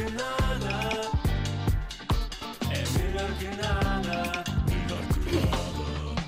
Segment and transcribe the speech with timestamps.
[0.00, 1.10] que nada.
[2.70, 4.44] É melhor que nada.
[4.70, 6.22] Melhor que nada.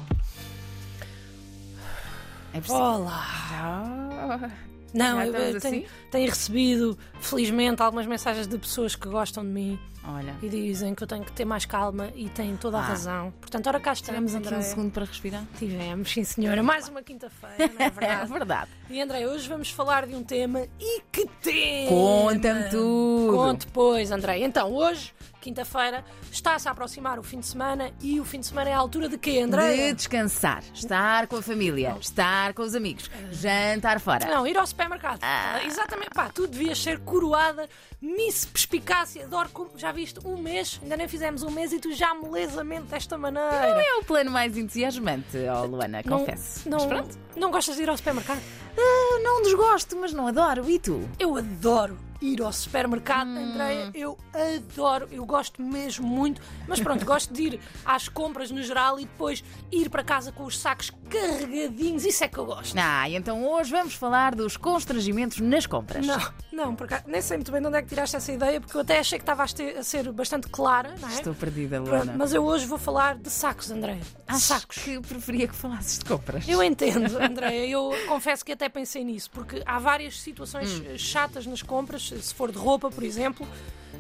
[2.53, 2.79] É preciso.
[2.79, 4.50] Olá!
[4.93, 5.87] Não, Já eu, estamos eu tenho, assim?
[6.11, 11.03] tenho recebido, felizmente, algumas mensagens de pessoas que gostam de mim Olha, e dizem que
[11.04, 12.84] eu tenho que ter mais calma e têm toda a Ah.
[12.84, 13.32] razão.
[13.40, 14.69] Portanto, ora cá tivemos estamos, aqui um André.
[14.69, 15.44] segundo para respirar.
[15.58, 16.60] Tivemos, sim senhora.
[16.62, 18.33] Mais uma quinta-feira, não é É verdade?
[18.33, 18.70] verdade.
[18.91, 21.88] e André, hoje vamos falar de um tema e que tema!
[21.88, 23.37] Conta-me tudo.
[23.37, 24.38] Conte, pois, André.
[24.41, 28.71] Então, hoje, quinta-feira, está-se a aproximar o fim de semana e o fim de semana
[28.71, 29.88] é a altura de quê, André?
[29.88, 34.27] De descansar, estar com a família, estar com os amigos, jantar fora.
[34.27, 35.21] Não, ir ao supermercado.
[35.23, 35.60] Ah.
[35.65, 36.10] Exatamente.
[36.10, 37.69] Pá, tu devias ser coroada
[38.01, 39.24] Miss Perspicácia.
[39.24, 42.84] Adoro como já viste um mês, ainda nem fizemos um mês e tu já molezamente
[42.87, 43.74] desta maneira.
[43.74, 46.68] Não é o plano mais entusiasmante, oh, Luana, Não- confesso.
[46.68, 47.18] Não, Mas pronto.
[47.37, 48.41] não gostas de ir ao supermercado?
[48.77, 50.68] Ah, não desgosto, mas não adoro.
[50.68, 51.09] E tu?
[51.18, 53.37] Eu adoro ir ao supermercado, Hum.
[53.53, 53.91] Andréia.
[53.95, 56.41] Eu adoro, eu gosto mesmo muito.
[56.69, 60.45] Mas pronto, gosto de ir às compras no geral e depois ir para casa com
[60.45, 62.05] os sacos carregadinhos.
[62.05, 62.77] Isso é que eu gosto.
[62.79, 66.06] Ah, então hoje vamos falar dos constrangimentos nas compras.
[66.06, 66.20] Não,
[66.52, 68.77] não, por acaso, nem sei muito bem de onde é que tiraste essa ideia, porque
[68.77, 71.12] eu até achei que estava a ter- a ser bastante clara, não é?
[71.14, 72.14] Estou perdida, Luana.
[72.16, 73.98] mas eu hoje vou falar de sacos, André.
[74.27, 74.78] Acho Sacos.
[74.78, 76.48] que eu preferia que falasses de compras.
[76.48, 80.96] Eu entendo, Andréia, eu confesso que até pensei nisso, porque há várias situações Hum.
[80.98, 83.46] chatas nas compras, se for de roupa, por exemplo.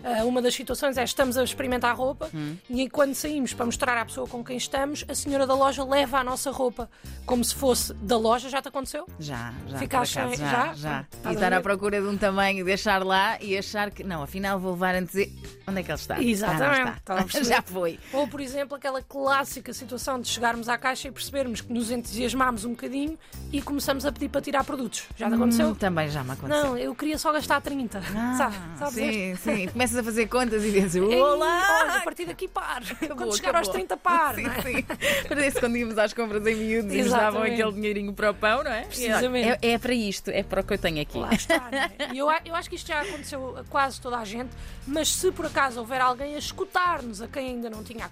[0.04, 2.56] Ah, Uma das situações é estamos a experimentar roupa Hum.
[2.70, 6.18] e quando saímos para mostrar à pessoa com quem estamos, a senhora da loja leva
[6.18, 6.88] a nossa roupa
[7.26, 8.48] como se fosse da loja.
[8.48, 9.06] Já te aconteceu?
[9.18, 9.78] Já, já.
[9.78, 10.74] Ficaste acaso, já, já?
[10.74, 11.06] já.
[11.30, 14.02] E estar à procura de um tamanho, deixar lá e achar que.
[14.04, 15.32] Não, afinal vou levar antes de.
[15.66, 16.20] Onde é que ele está?
[16.22, 17.14] Exatamente, Ah, está.
[17.24, 17.44] perceber.
[17.46, 17.98] já foi.
[18.12, 22.64] Ou, por exemplo, aquela clássica situação de chegarmos à caixa e percebermos que nos entusiasmámos
[22.64, 23.18] um bocadinho
[23.52, 25.04] e começamos a pedir para tirar produtos.
[25.16, 25.68] Já te aconteceu?
[25.68, 26.64] Hum, também já me aconteceu.
[26.64, 27.98] Não, eu queria só gastar 30.
[28.14, 28.56] Ah, sabe?
[28.78, 29.36] Sabes este?
[29.36, 31.82] sim, sim começas a fazer contas e dizes: Olá!
[31.82, 32.82] Olha, a partir daqui par.
[33.02, 33.68] Acabou, Quando chegar acabou.
[33.68, 34.34] aos 30 par.
[34.42, 34.62] Sim, é?
[34.62, 34.72] sim.
[34.72, 35.46] sim.
[35.46, 36.98] isso, quando íamos às compras em miúdos Exatamente.
[36.98, 38.80] e nos davam aquele dinheirinho para o pão, não é?
[38.80, 38.84] é?
[38.84, 39.58] Precisamente.
[39.62, 41.18] É, é para isto, é para o que eu tenho aqui.
[41.18, 42.08] Lá está, é?
[42.16, 44.50] eu, eu acho que isto já aconteceu a quase toda a gente,
[44.86, 48.08] mas se por acaso houver alguém a escutar-nos, a quem ainda não, tinha,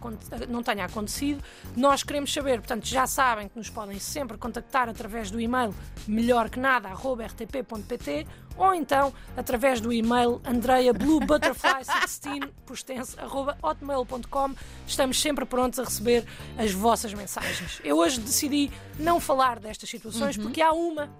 [0.49, 1.43] não tenha acontecido,
[1.77, 2.59] nós queremos saber.
[2.61, 5.75] Portanto, já sabem que nos podem sempre contactar através do e-mail
[6.07, 8.27] melhor que nada, rtp.pt
[8.57, 14.55] ou então através do e-mail andreia blue butterfly paixestino@hotmail.com
[14.87, 16.25] Estamos sempre prontos a receber
[16.59, 17.81] as vossas mensagens.
[17.85, 20.45] Eu hoje decidi não falar destas situações uhum.
[20.45, 21.11] porque há uma,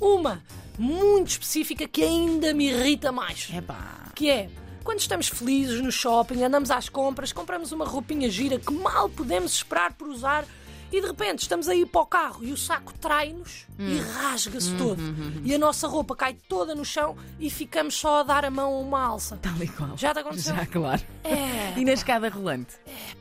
[0.00, 0.42] uma
[0.78, 3.48] muito específica que ainda me irrita mais.
[3.52, 4.10] Epá.
[4.14, 4.50] Que é
[4.82, 9.52] quando estamos felizes no shopping, andamos às compras, compramos uma roupinha gira que mal podemos
[9.52, 10.44] esperar por usar
[10.92, 14.74] e de repente estamos a ir para o carro e o saco trai-nos e rasga-se
[14.76, 15.00] todo.
[15.44, 18.74] E a nossa roupa cai toda no chão e ficamos só a dar a mão
[18.74, 19.38] a uma alça.
[19.40, 19.96] Tal e qual.
[19.96, 20.54] Já te aconteceu?
[20.54, 21.02] Já, claro.
[21.24, 21.59] É.
[21.76, 22.74] E na escada rolante?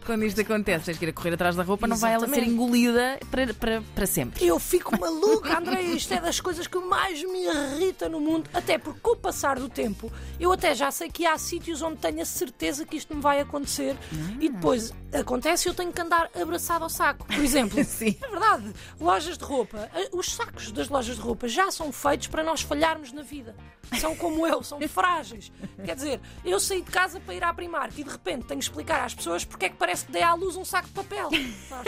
[0.06, 2.32] Quando isto acontece, tens que ir a correr atrás da roupa, não vai ela ser
[2.34, 2.54] Exatamente.
[2.54, 4.46] engolida para, para, para sempre.
[4.46, 5.82] Eu fico maluca, André.
[5.84, 8.50] Isto é das coisas que mais me irrita no mundo.
[8.54, 11.98] Até porque, com o passar do tempo, eu até já sei que há sítios onde
[11.98, 13.96] tenho a certeza que isto me vai acontecer.
[14.40, 17.26] E depois acontece e eu tenho que andar abraçado ao saco.
[17.28, 18.16] Por exemplo, Sim.
[18.22, 19.90] é verdade, lojas de roupa.
[19.94, 23.56] eh, Os sacos das lojas de roupa já são feitos para nós falharmos na vida.
[24.00, 25.52] São como eu, são frágeis.
[25.84, 28.66] Quer dizer, eu saí de casa para ir à Primark e de repente tenho que
[28.66, 31.30] explicar às pessoas porque é que parece que dei à luz um saco de papel.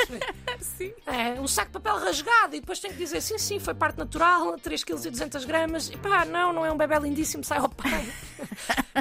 [0.59, 0.93] Sim.
[1.05, 3.97] É, um saco de papel rasgado e depois tem que dizer sim, sim, foi parte
[3.97, 5.89] natural, 3 kg e 200 gramas.
[5.89, 8.07] E pá, não, não é um bebê lindíssimo, sai ao pai.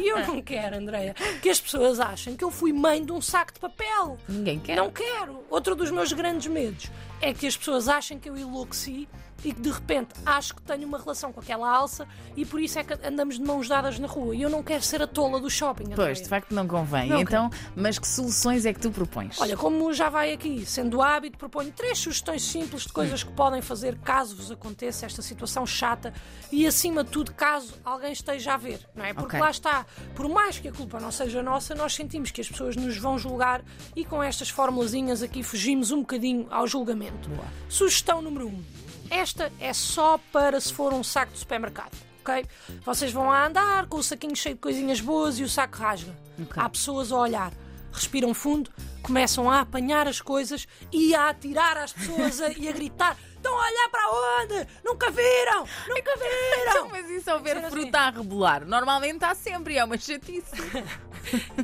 [0.03, 3.21] e eu não quero, Andreia, que as pessoas achem que eu fui mãe de um
[3.21, 4.19] saco de papel.
[4.29, 4.77] Ninguém quer.
[4.77, 5.45] Não quero.
[5.51, 6.91] Outro dos meus grandes medos
[7.21, 9.09] é que as pessoas achem que eu enlouqueci
[9.45, 12.07] e que de repente acho que tenho uma relação com aquela alça
[12.37, 14.35] e por isso é que andamos de mãos dadas na rua.
[14.35, 15.91] E eu não quero ser a tola do shopping.
[15.95, 17.09] Pois, de facto não convém.
[17.09, 19.41] Não então, mas que soluções é que tu propões?
[19.41, 23.63] Olha, como já vai aqui, sendo hábito, proponho três sugestões simples de coisas que podem
[23.63, 26.13] fazer caso vos aconteça esta situação chata
[26.53, 29.13] e, acima de tudo, caso alguém esteja a ver, não é?
[29.15, 29.41] Porque Ok.
[29.41, 32.77] lá está, por mais que a culpa não seja nossa, nós sentimos que as pessoas
[32.77, 33.63] nos vão julgar
[33.95, 37.31] e com estas formulazinhas aqui fugimos um bocadinho ao julgamento.
[37.69, 38.63] Sugestão número um.
[39.11, 41.97] Esta é só para se for um saco de supermercado.
[42.23, 42.47] ok?
[42.85, 46.17] Vocês vão a andar com o saquinho cheio de coisinhas boas e o saco rasga.
[46.57, 47.53] Há pessoas a olhar,
[47.93, 48.71] respiram fundo,
[49.01, 53.55] começam a apanhar as coisas e a atirar às pessoas a- e a gritar: Estão
[53.55, 54.11] a olhar para
[54.43, 54.67] onde?
[54.85, 55.65] Nunca viram!
[55.89, 56.89] Nunca viram!
[56.93, 57.71] Mas isso ao ver assim.
[57.71, 60.51] fruta a rebolar, normalmente há sempre, é uma chatice.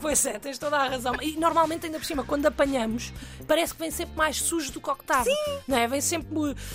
[0.03, 1.15] Pois é, tens toda a razão.
[1.21, 3.11] E normalmente, ainda por cima, quando apanhamos,
[3.49, 5.25] parece que vem sempre mais sujo do que o que estava.
[5.67, 5.88] Não é?
[5.88, 6.29] Vem sempre,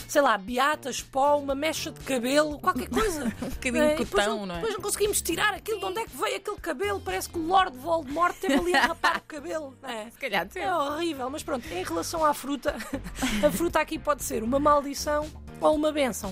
[0.08, 3.26] sei lá, beatas, pó, uma mecha de cabelo, qualquer coisa.
[3.42, 4.58] um bocadinho de cotão, não é?
[4.58, 5.80] Depois não conseguimos tirar aquilo.
[5.80, 7.00] De onde é que veio aquele cabelo?
[7.00, 9.78] Parece que o Lord Voldemort teve ali a rapar o cabelo.
[9.82, 10.10] Não é?
[10.10, 12.76] Se calhar É horrível, mas pronto, em relação à fruta,
[13.46, 15.26] a fruta aqui pode ser uma maldição
[15.60, 16.32] ou uma benção.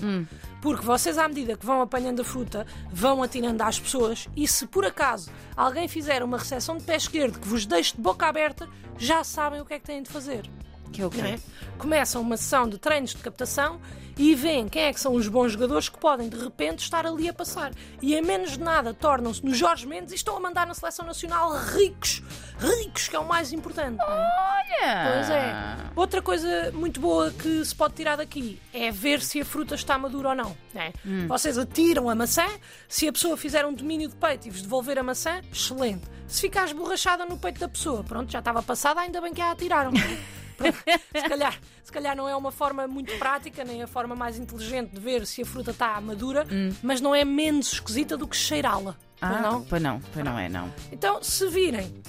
[0.60, 4.66] Porque vocês, à medida que vão apanhando a fruta, vão atirando às pessoas e se
[4.66, 8.68] por acaso alguém fizer uma recepção de pé esquerdo que vos deixe de boca aberta,
[8.98, 10.50] já sabem o que é que têm de fazer.
[10.92, 11.20] Que é o quê?
[11.20, 11.38] é?
[11.78, 13.80] Começam uma sessão de treinos de captação
[14.18, 17.28] e veem quem é que são os bons jogadores que podem de repente estar ali
[17.28, 17.72] a passar.
[18.02, 21.06] E em menos de nada tornam-se no Jorge Mendes e estão a mandar na seleção
[21.06, 22.22] nacional ricos.
[22.58, 23.98] Ricos, que é o mais importante.
[24.02, 24.04] é?
[24.04, 25.12] Olha!
[25.14, 25.90] Pois é.
[25.96, 29.96] Outra coisa muito boa que se pode tirar daqui é ver se a fruta está
[29.96, 30.56] madura ou não.
[30.74, 30.92] né?
[31.26, 32.46] Vocês atiram a maçã,
[32.88, 36.02] se a pessoa fizer um domínio de peito e vos devolver a maçã, excelente.
[36.26, 39.50] Se ficar esborrachada no peito da pessoa, pronto, já estava passada, ainda bem que a
[39.50, 39.92] atiraram.
[40.60, 44.90] Se, calhar, se calhar não é uma forma muito prática, nem a forma mais inteligente
[44.90, 46.46] de ver se a fruta está madura,
[46.82, 48.94] mas não é menos esquisita do que cheirá-la.
[49.20, 49.64] pois Ah, não?
[49.64, 50.72] pois não, pois não é, não.
[50.92, 52.02] Então, se virem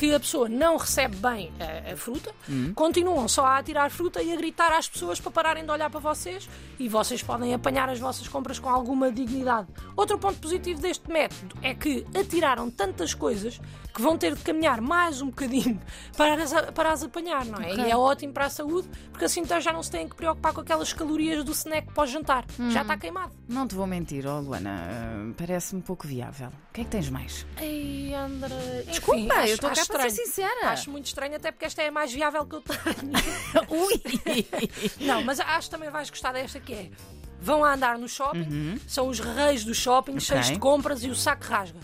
[0.00, 2.32] que a pessoa não recebe bem a, a fruta,
[2.74, 6.00] continuam só a atirar fruta e a gritar às pessoas para pararem de olhar para
[6.00, 6.48] vocês
[6.78, 9.68] e vocês podem apanhar as vossas compras com alguma dignidade.
[9.94, 13.60] Outro ponto positivo deste método é que atiraram tantas coisas
[13.94, 15.78] que vão ter de caminhar mais um bocadinho
[16.16, 17.72] para as, para as apanhar, não é?
[17.72, 17.84] Ok.
[17.84, 20.54] E é ótimo para a saúde, porque assim então já não se têm que preocupar
[20.54, 22.46] com aquelas calorias do snack pós-jantar.
[22.70, 23.32] Já está queimado.
[23.46, 26.48] Não te vou mentir, oh Luana, ah, parece-me pouco viável.
[26.48, 27.44] O que é que tens mais?
[27.60, 28.54] Ei, André.
[28.82, 30.50] Enfim, Desculpa, acho- eu estou cá acho para ser estranho.
[30.50, 30.72] sincera.
[30.72, 33.12] Acho muito estranho, até porque esta é a mais viável que eu tenho.
[33.86, 34.02] Ui!
[35.06, 36.90] Não, mas acho que também vais gostar desta que é.
[37.42, 41.14] Vão a andar no shopping, são os reis do shopping, cheios de compras e o
[41.14, 41.80] saco rasga.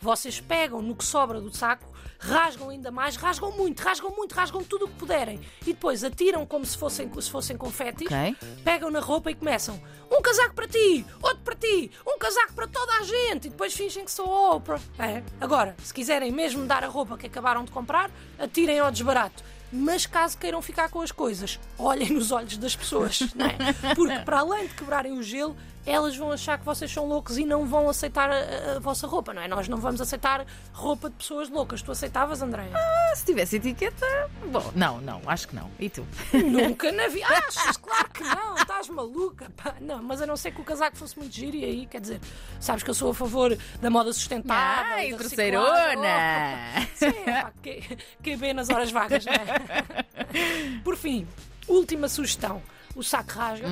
[0.00, 1.89] Vocês pegam no que sobra do saco,
[2.20, 5.40] rasgam ainda mais, rasgam muito, rasgam muito, rasgam tudo o que puderem.
[5.62, 8.36] E depois atiram como se fossem, se fossem confetis, Ok.
[8.62, 9.80] pegam na roupa e começam.
[10.10, 13.46] Um casaco para ti, outro para ti, um casaco para toda a gente.
[13.46, 14.80] E depois fingem que sou Oprah.
[14.98, 15.22] É.
[15.40, 19.42] Agora, se quiserem mesmo dar a roupa que acabaram de comprar, atirem ao desbarato.
[19.72, 23.94] Mas caso queiram ficar com as coisas, olhem nos olhos das pessoas, não é?
[23.94, 25.56] Porque para além de quebrarem o gelo,
[25.86, 29.32] elas vão achar que vocês são loucos e não vão aceitar a, a- vossa roupa,
[29.32, 29.48] não é?
[29.48, 30.44] Nós não vamos aceitar
[30.74, 31.80] roupa de pessoas loucas.
[31.80, 32.72] Tu aceitavas, Andréia?
[33.14, 34.06] Se tivesse etiqueta,
[34.52, 35.70] bom, não, não, acho que não.
[35.78, 36.06] E tu?
[36.34, 37.26] Nunca na vida.
[37.34, 37.76] Achas?
[37.78, 39.50] Claro que não, estás maluca.
[39.56, 39.74] pá.
[39.80, 42.20] Não, mas a não ser que o casaco fosse muito giro e aí, quer dizer,
[42.60, 44.92] sabes que eu sou a favor da moda sustentável.
[44.94, 46.86] Ai, grosseirona!
[46.94, 49.59] Sim, pá, que, que bem nas horas vagas, não é?
[50.84, 51.26] Por fim,
[51.68, 52.62] última sugestão:
[52.94, 53.66] o saco rasga.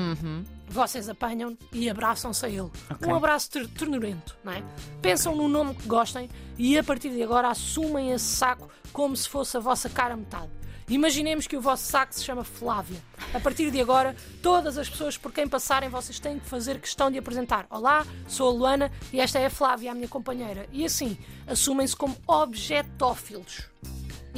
[0.70, 2.70] Vocês apanham e abraçam-se a ele.
[2.90, 3.08] Ok.
[3.08, 4.62] Um abraço ter- ternurento, não é?
[5.00, 9.26] Pensam num nome que gostem e a partir de agora assumem esse saco como se
[9.28, 10.50] fosse a vossa cara metade.
[10.90, 12.98] Imaginemos que o vosso saco se chama Flávia.
[13.34, 17.10] A partir de agora, todas as pessoas por quem passarem, vocês têm que fazer questão
[17.10, 17.66] de apresentar.
[17.70, 20.66] Olá, sou a Luana e esta é a Flávia, a minha companheira.
[20.72, 23.68] E assim, assumem-se como objetófilos.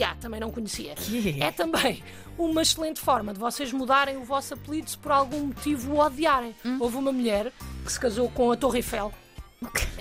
[0.01, 0.95] Já, também não conhecia.
[0.95, 1.43] Que?
[1.43, 2.03] É também
[2.39, 6.55] uma excelente forma de vocês mudarem o vosso apelido se por algum motivo o odiarem.
[6.81, 7.53] Houve uma mulher
[7.85, 9.13] que se casou com a Torre Eiffel.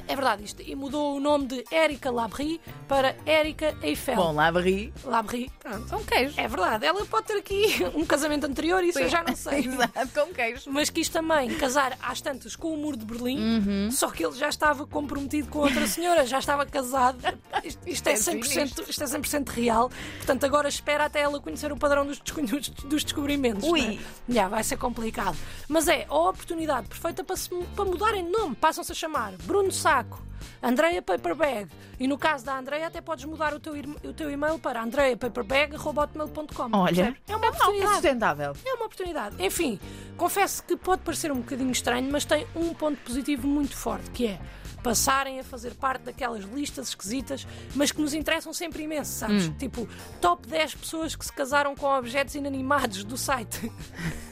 [0.09, 0.61] É verdade isto.
[0.61, 4.15] E mudou o nome de Érica Labrie para Érica Eiffel.
[4.15, 4.91] Bom, barri.
[5.05, 5.87] Labrie, pronto.
[5.87, 6.33] Com queijo.
[6.39, 6.85] É verdade.
[6.85, 9.59] Ela pode ter aqui um casamento anterior, isso eu já não sei.
[9.69, 10.63] Exato, com queijo.
[10.71, 14.49] Mas quis também casar às tantas com o muro de Berlim, só que ele já
[14.49, 17.19] estava comprometido com outra senhora, já estava casado.
[17.63, 18.85] Isto, isto é, É 100%, sinistro.
[18.89, 19.91] isto é 100% real.
[20.17, 23.63] Portanto, agora espera até ela conhecer o padrão dos, dos- descobrimentos.
[23.69, 23.79] Ui.
[23.81, 23.97] não é?
[24.27, 25.37] Já, vai ser complicado.
[25.67, 28.55] Mas é a oportunidade perfeita para, se- para mudarem de nome.
[28.55, 30.21] Passam-se a chamar Bruno Saco.
[30.63, 31.67] Andreia Paperbag.
[31.99, 36.69] E no caso da Andreia, até podes mudar o teu, o teu e-mail para andreiapaperbag.com.
[36.71, 37.91] Olha, É uma é oportunidade.
[37.93, 38.53] sustentável.
[38.65, 39.35] É uma oportunidade.
[39.43, 39.77] Enfim,
[40.15, 44.27] confesso que pode parecer um bocadinho estranho, mas tem um ponto positivo muito forte, que
[44.27, 44.39] é
[44.81, 49.51] passarem a fazer parte daquelas listas esquisitas, mas que nos interessam sempre imenso, sabes?
[49.59, 49.85] Tipo,
[50.21, 53.69] top 10 pessoas que se casaram com objetos inanimados do site.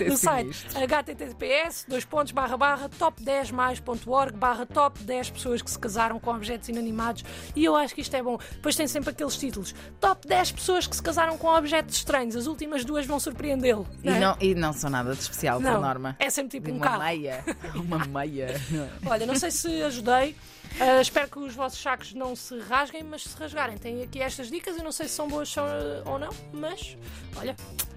[0.00, 5.78] É no site https dois pontos barra barra top10mais.org barra top 10 pessoas que se
[5.78, 7.24] casaram com objetos inanimados
[7.54, 8.38] e eu acho que isto é bom.
[8.52, 12.36] Depois tem sempre aqueles títulos top 10 pessoas que se casaram com objetos estranhos.
[12.36, 13.86] As últimas duas vão surpreendê-lo.
[14.02, 14.20] E não é?
[14.20, 16.16] não, e não são nada de especial, por Não, norma.
[16.18, 17.02] é sempre tipo um uma carro.
[17.04, 17.44] meia.
[17.74, 18.60] Uma meia.
[19.06, 20.36] Olha, não sei se ajudei.
[20.80, 24.50] Ah, espero que os vossos sacos não se rasguem, mas se rasgarem, têm aqui estas
[24.50, 24.76] dicas.
[24.76, 26.96] Eu não sei se são boas ah, ou não, mas
[27.36, 27.54] olha,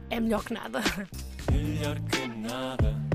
[0.09, 0.79] é melhor que nada.
[1.57, 3.06] Melhor que nada.